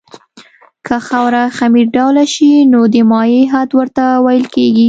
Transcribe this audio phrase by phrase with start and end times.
[0.85, 4.79] که خاوره خمیر ډوله شي نو د مایع حد ورته ویل کیږي